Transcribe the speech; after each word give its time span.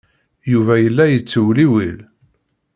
Yuba 0.51 0.75
yella 0.83 1.03
yettewliwil. 1.07 1.99